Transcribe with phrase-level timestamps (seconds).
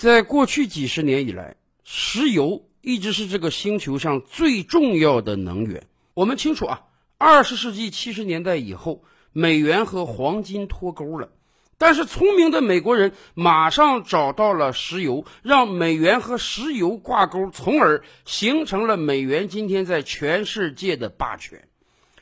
[0.00, 5.82] 在过去几十年以来，石油一直是这个星球上最重要的能源。
[6.14, 6.84] 我们清楚啊，
[7.18, 11.28] 二十世纪七十年代以后，美元和黄金脱钩了。
[11.76, 21.68] 但是聪明的美国人马上找到了石油，让美元和石油挂钩，从而形成了美元今天在全世界的霸权。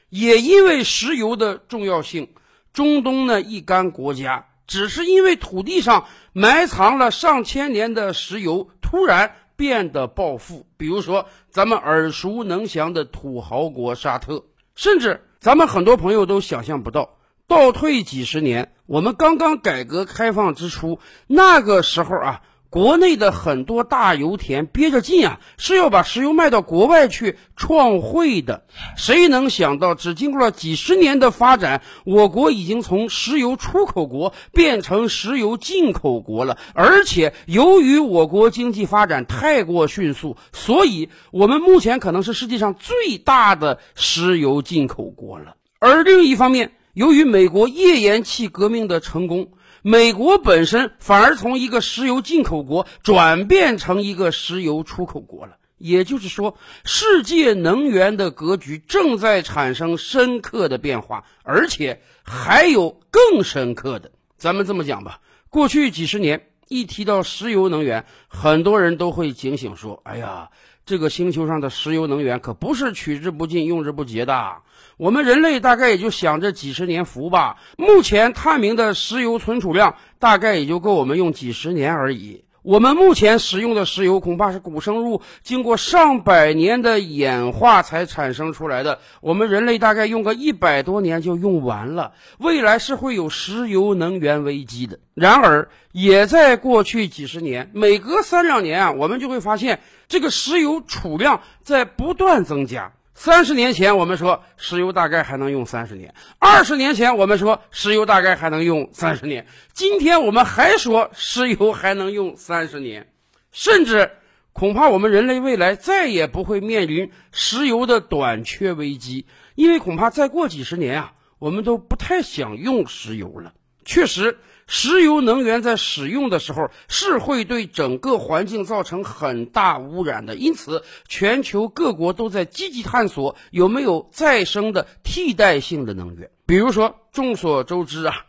[0.08, 2.30] 也因为石油的重要性，
[2.72, 6.06] 中东呢一干国家只是因为土地上
[6.38, 10.66] 埋藏了上千年的石油，突然变得暴富。
[10.76, 14.44] 比如说咱们耳熟能详的土豪国沙特，
[14.76, 17.16] 甚至咱们很多朋友都想象不到。
[17.48, 28.64] 倒退几十年，我们刚刚改革开放之初，那个时候啊，国内的很多大油田憋着劲啊，是要把石油卖到国外去创汇的。
[28.96, 36.58] 谁能想到，只经过了几十年的发展，我国已经从石油出口国变成石油进口国了。
[36.74, 45.54] 而且，由于我国经济发展太过迅速，所以我们目前可能是世界上最大的石油进口国了。
[45.78, 55.58] 而另一方面，由于美国页岩气革命的成功，美国本身反而从一个石油进口国转变成一个石油出口国了。
[55.76, 64.10] 也就是说，世界能源的格局正在产生深刻的变化，而且还有更深刻的。
[64.36, 70.50] 咱们这么讲吧，过去几十年一提到石油能源，很多人都会警醒说：“哎呀，
[70.88, 74.62] 这个星球上的石油能源可不是取之不尽、用之不竭的。”
[74.96, 77.58] 我们人类大概也就享这几十年福吧。
[77.76, 82.44] 目前探明的石油存储量大概也就够我们用几十年而已。
[82.62, 88.98] 我们目前使用的石油恐怕是古生物经过上百年的演化才产生出来的。
[89.20, 92.12] 我们人类大概用个一百多年就用完了。
[92.38, 94.98] 未来是会有石油能源危机的。
[95.14, 102.92] 然而，也在过去几十年，每隔三两年啊，我们就会发现这个石油储量在不断增加。
[103.20, 109.42] 三十年前，我们说石油大概还能用三十年；二十年前，我们说石油大概还能用三十年；
[109.72, 113.08] 今天我们还说石油还能用三十年，
[113.50, 114.12] 甚至
[114.52, 119.26] 恐怕我们人类未来再也不会面临石油的短缺危机，
[119.56, 123.52] 因为恐怕再过几十年啊，我们都不太想用石油了。
[123.88, 124.38] 确实。
[124.70, 136.28] 石油能源在使用的时候是会对整个环境造成很大污染的，因此全球各国都在积极探索有没有再生的替代性的能源。
[136.44, 138.26] 比如说，众所周知啊，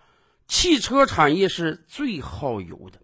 [0.48, 3.00] 汽车产业是最耗油的。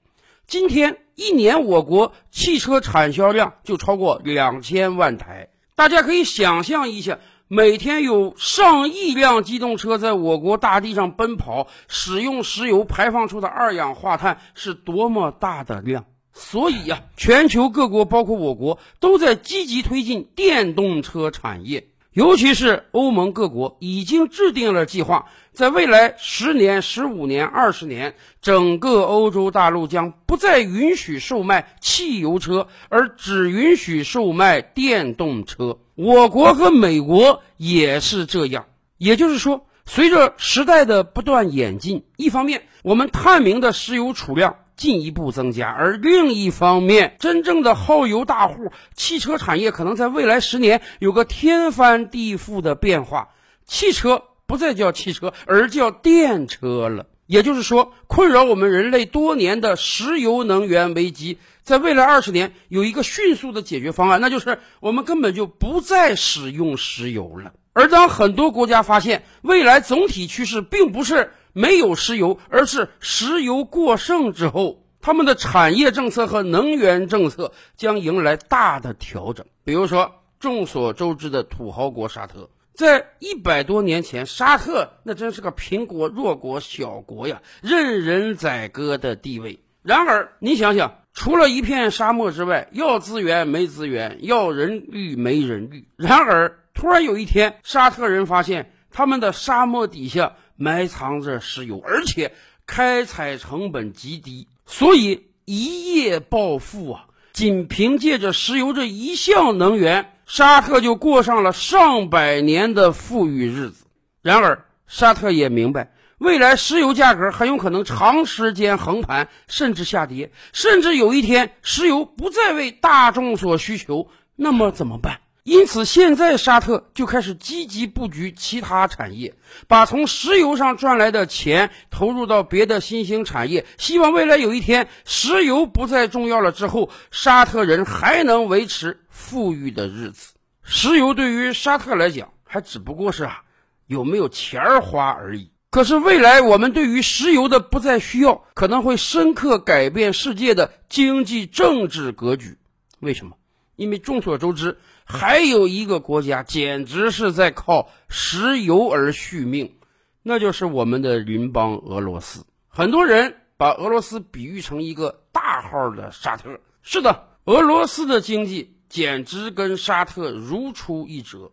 [0.47, 7.19] 今天一年我国汽车产销量就超过两千万台，大家可以想象一下。
[7.47, 16.05] 每天有上亿辆机动车在我国大地上奔跑，使用石油排放出的二氧化碳是多么大的量！
[16.33, 21.87] 所以呀，全球各国，包括我国，都在积极推进电动车产业。
[22.13, 35.79] 尤其是欧盟各国已经制定了计划，在未来十年、十五年、二十年，整个欧洲大陆将不再允许售卖汽油车，而只允许售卖电动车。
[35.95, 38.65] 我国和美国也是这样。
[38.97, 44.57] 也就是说，随着时代的不断演进，一方面我们探明的石油储量。
[44.75, 53.29] 进一步增加，而另一方面，真正的耗油大户汽车产业可能在未来十年有个天翻地覆的变化，
[53.65, 57.07] 汽车不再叫汽车，而叫电车了。
[57.25, 67.53] 也就是说，困扰我们人类多年的石油能源危机，在未来二十年有一个迅速的解决方案，那就是我们根本就不再使用石油了。
[67.73, 71.31] 而当很多国家发现未来总体趋势并不是。
[71.57, 79.45] 没有石油，而是石油过剩之后，他们的产业政策和能源政策将迎来大的调整。
[79.63, 89.59] 比如说，众所周知的土豪国沙特，在一百多年前，沙特那真是个贫国弱国小国呀，任人宰割的地位。
[89.81, 95.87] 然而，你想想，除了一片沙漠之外，要资源没资源，要人力没人力。
[95.95, 100.35] 然而，突然有一天，沙特人发现他们的沙漠底下。
[100.57, 102.31] 埋藏着石油，而且
[102.65, 107.07] 开采成本极低，所以一夜暴富啊！
[107.35, 113.87] 仅凭借着石油这一项能源，沙特就过上了上百年的富裕日子。
[114.21, 124.07] 然而，沙特也明白，未来石油价格很有可能长时间横盘，甚至下跌，甚至有一天石油不再为大众所需求，
[124.37, 125.19] 那么怎么办？
[125.45, 129.35] 因此，现在沙特就开始积极布局其他产业，
[129.67, 140.33] 把从石油上赚来的钱投入到别的新兴产业，希望未来有一天石油不再重要了之后，沙特人还能维持富裕的日子。
[140.63, 143.43] 石油对于沙特来讲，还只不过是啊
[143.85, 145.51] 有没有钱儿花而已。
[145.69, 152.57] 可是未来我们对于石油的不再需要，可能会深刻改变世界的经济政治格局。
[152.99, 153.37] 为什么？
[153.75, 154.77] 因为众所周知。
[155.03, 159.75] 还有一个国家简直是在靠石油而续命，
[160.23, 162.43] 那就是我们的邻邦俄罗斯。
[162.67, 166.59] 很多人把俄罗斯比喻成一个大号的沙特。
[166.81, 171.51] 是的，俄罗斯的经济简直跟沙特如出一辙。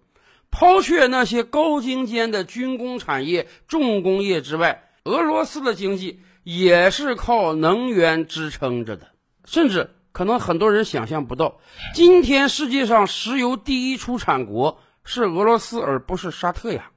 [0.51, 9.09] 抛却那些高精尖的军工产业、重工业之外，俄罗斯的经济也是靠能源支撑着的，
[9.45, 9.91] 甚至。
[10.13, 11.59] 可能很多人想象不到，
[11.95, 16.91] 今天世界上石油第一出产国是俄罗斯，而不是沙特呀。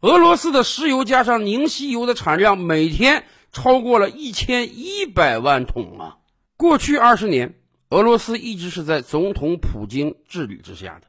[0.00, 6.16] 俄罗斯的石油加上凝稀油的产量，每天超过了一千一百万桶啊！
[6.56, 7.54] 过去二十年，
[7.90, 11.06] 俄罗斯一直是在总统普京治理之下的。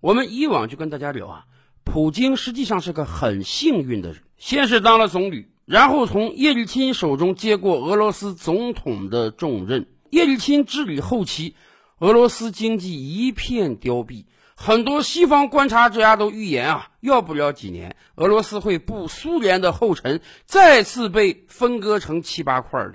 [0.00, 1.44] 我们以往就跟大家聊啊，
[1.84, 9.86] 普京实际上是个很幸运的人，先是当了总理，然后从叶利钦手中接过俄罗斯总统的重任。
[10.10, 11.54] 叶利钦治理后期，
[11.98, 14.24] 俄罗斯经济一片凋敝，
[14.54, 22.94] 很多西方观察家都预言啊，要不了几年，俄罗斯会步苏联的后尘，再次被分割成七八块的。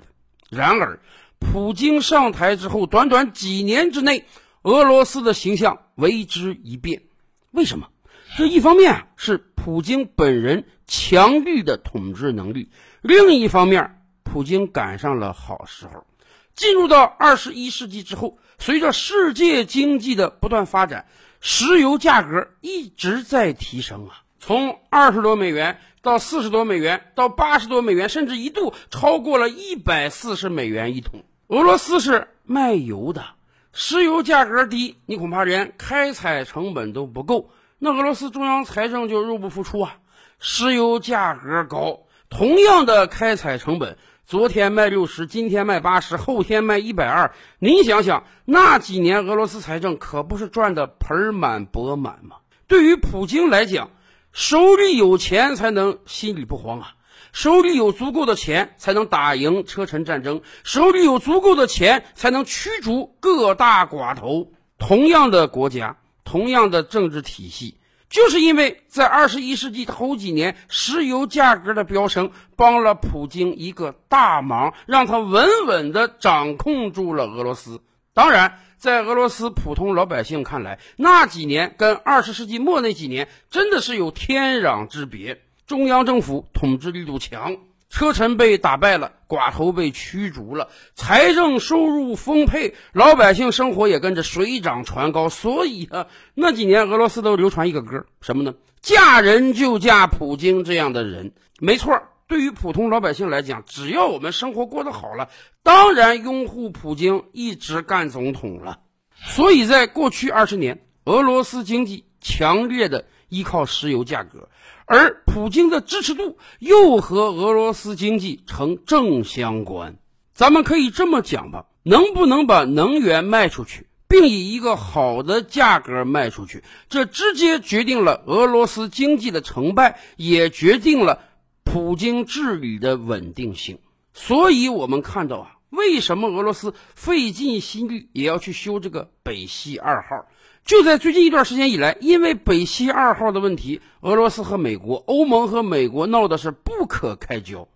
[0.50, 1.00] 然而，
[1.38, 4.24] 普京上台之后，短短几年之内，
[4.62, 7.02] 俄罗斯的形象为之一变。
[7.50, 7.88] 为什么？
[8.36, 12.68] 这一方面，是普京本人强力的统治能力；
[13.00, 16.04] 另一方面，普京赶上了好时候。
[16.54, 21.06] 进入到二十一世纪之后，随着世界经济的不断发展，
[21.40, 31.24] 石油价格一直在提升啊，从二十多美元到四十多美元，到八十多美元，甚至一度超过了一百四十美元一桶。
[31.48, 33.24] 俄罗斯是卖油的，
[33.72, 39.96] 石油价格低，你恐怕连开采成本都不够，那俄罗斯中央财政就入不敷出啊。
[40.38, 43.98] 石油价格高，同样的开采成本。
[44.26, 47.34] 昨天卖六十，今天卖八十，后天卖一百二。
[47.58, 52.36] 您想想，那几年俄罗斯财政可不是赚得盆满钵满吗？
[52.66, 53.90] 对于普京来讲，
[54.32, 56.94] 手里有钱才能心里不慌啊，
[57.32, 64.52] 手里有足够的钱才能打赢车臣战争，手里有足够的钱才能驱逐各大寡头。
[64.78, 67.76] 同样的国家，同样的政治体系。
[68.10, 77.80] 就是因为在二十一世纪头几年，石油价格的飙升帮了普京一个大忙，让他稳稳地掌控住了俄罗斯。
[78.12, 85.40] 当然，在俄罗斯普通老百姓看来，那几年跟二十世纪末那几年真的是有天壤之别。
[85.66, 87.56] 中央政府统治力度强。
[87.94, 95.28] 车臣被打败了，寡头被驱逐了，财政收入丰沛，老百姓生活也跟着水涨船高。
[95.28, 98.52] 所以啊，那几年俄罗斯都流传一个歌，什么呢？
[98.82, 101.34] 嫁人就嫁普京这样的人。
[101.60, 105.28] 没错，对于普通老百姓来讲，只要我们生活过得好了，
[105.62, 108.80] 当然拥护普京一直干总统了。
[109.14, 114.48] 所以在过去二十年，俄罗斯经济强烈的依靠石油价格。
[114.86, 119.96] 而普京的支持度又和俄罗斯经济成正相关，
[120.34, 131.20] 咱们可以这么讲吧：能不能把能源卖出去，并以一个好的价格卖出去，这直接决定了俄罗斯经济的成败，也决定了
[131.64, 133.78] 普京治理的稳定性。
[134.12, 140.26] 所以，我们看到啊，为什么俄罗斯费尽心力也要去修这个北溪二号？
[140.64, 147.68] 就在最近一段时间以来，因为北溪二号的问题，俄罗斯和美国、欧盟和美国闹的是不可开交。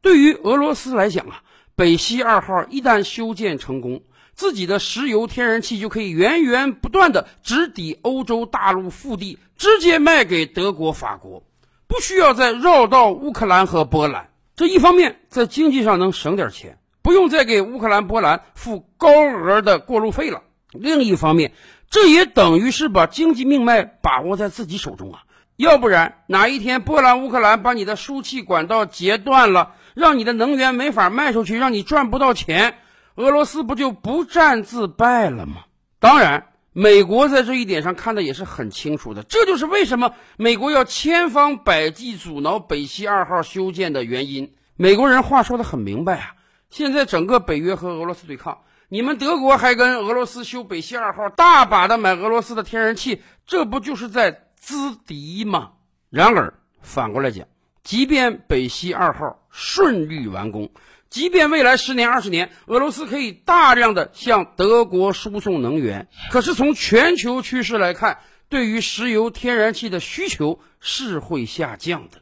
[0.00, 1.42] 对于俄罗斯来讲啊，
[1.76, 4.00] 北溪二号一旦修建成功，
[4.32, 11.42] 自己的石油、天然气就可以源源不断的直抵欧洲大陆腹地，直接卖给德国、法国，
[11.86, 14.30] 不需要再绕道乌克兰和波兰。
[14.56, 20.42] 这一方面在经济上能省点钱，不用再给乌克兰、波兰付高额的过路费了；
[20.72, 21.52] 另一方面，
[21.90, 25.24] 这也等于是把经济命脉把握在自己手中啊！
[25.56, 32.78] 要不然哪一天波兰、乌克兰把你的输气管道截断了，让你的能源没法卖出去，让你赚不到钱，
[33.16, 35.64] 俄罗斯不就不战自败了吗？
[35.98, 44.54] 当然，美国在这一点上看的也是很清楚的，这就是为什么美国要千方百计阻挠北溪二号修建的原因。
[44.76, 46.34] 美国人话说的很明白啊，
[46.70, 48.62] 现在整个北约和俄罗斯对抗。
[48.88, 55.72] 你们德国还跟俄罗斯修北溪二号，大把的买俄罗斯的天然气，这不就是在资敌吗？
[56.08, 57.46] 然而反过来讲，
[57.84, 60.72] 即便北溪二号顺利完工，
[61.08, 72.18] 即便未来十年、二十年，俄罗斯可以大量的向德国输送能源，可是从全球趋势来看，对于石油、天然气的需求是会下降的，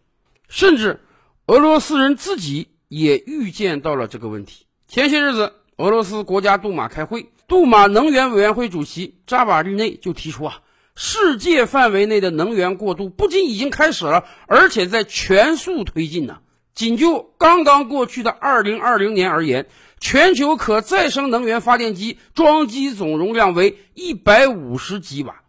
[0.50, 1.00] 甚至
[1.46, 4.66] 俄罗斯人自己也预见到了这个问题。
[4.88, 10.60] 前些日子，俄罗斯国家杜马开会，杜马能源委员会主席扎瓦日内就提出啊，
[10.94, 16.38] 世界范围内的能源过渡不仅已经开始了，而且在全速推进呢。
[16.74, 19.66] 仅就刚刚过去的二零二零年而言，
[19.98, 25.42] 全球可再生能源发电机装机总容量为一百五十吉瓦，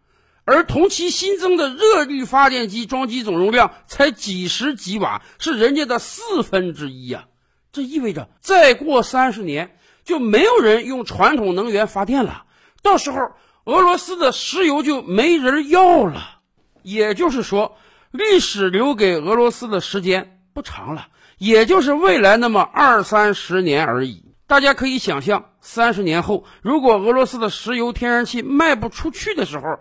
[0.50, 7.26] 而同期新增的热力发电机装机总容量才几十几瓦，是人家的四分之一呀。
[7.72, 12.42] 这意味着再过三十年就没有人用传统能源发电了，
[12.82, 13.30] 到时候
[13.64, 16.40] 俄罗斯的石油就没人要了。
[16.82, 17.76] 也就是说，
[18.10, 21.06] 历史留给俄罗斯的时间不长了。
[21.38, 24.24] 也就是未来那么二三十年而已。
[24.46, 29.78] 大家可以想象，三十年后，如果俄罗斯的石油、天然气卖不出去的时候，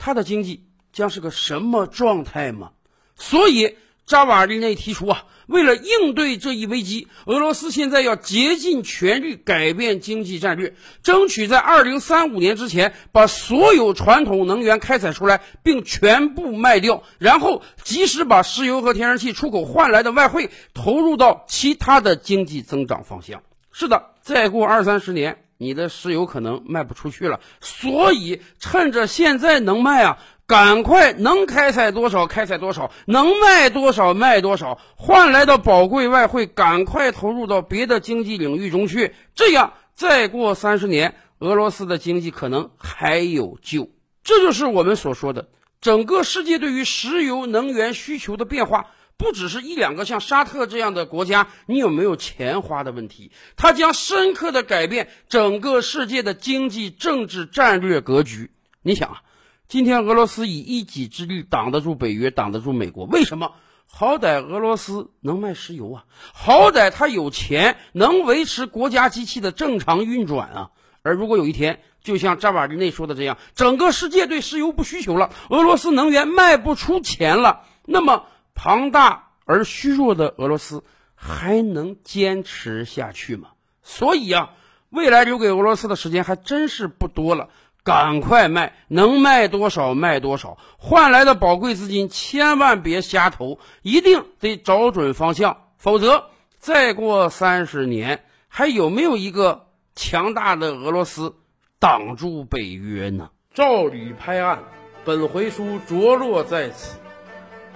[0.00, 2.72] 它的经济将是个什么状态吗？
[3.14, 3.76] 所以。
[4.06, 23.44] 扎瓦利内提出啊，为了应对这一危机，俄罗斯现在要竭尽全力改变经济战略，争取在二零三五年之前把所有传统能源开采出来，并全部卖掉，然后及时把石油和天然气出口换来的外汇投入到其他的经济增长方向。
[23.70, 30.18] 是的，再过二三十年，你的石油可能卖不出去了，所以趁着现在能卖啊。
[30.46, 39.14] 赶快能开采多少开采多少，能卖多少卖多少，换来的宝贵外汇赶快投入到别的经济领域中去。
[39.36, 43.90] 这样，再过三十年，俄罗斯的经济可能还有救。
[44.24, 45.50] 这就是我们所说的，
[45.80, 48.86] 整个世界对于石油能源需求的变化，
[49.20, 58.50] 不只是一两个像沙特这样的国家你有没有钱花的问题，它将深刻的改变整个世界的经济、政治、战略格局。
[58.82, 59.22] 你想啊。
[59.68, 63.52] 今天俄罗斯以一己之力挡得住北约，挡得住美国，为什么？
[63.86, 70.70] 好歹俄罗斯能卖石油啊，好歹他有钱，能维持国家机器的正常运转啊。
[71.02, 78.24] 而如果有一天，就像扎瓦日内说的这样，整个世界对石油不需求了，俄罗斯能源卖不出钱了，那么
[78.62, 83.52] 庞大而虚弱的俄罗斯还能坚持下去吗？
[83.82, 84.50] 所以啊，
[84.90, 87.48] 未来留给俄罗斯的时间还真是不多了。
[87.82, 96.26] 赶快卖，能卖多少卖多少，换来的宝贵资金千万别瞎投，一定得找准方向，否则
[96.58, 101.34] 再过三十年，还有没有一个强大的俄罗斯
[101.78, 103.30] 挡住北约呢？
[103.54, 104.62] 照吕拍案，
[105.06, 106.99] 本回书着落在此。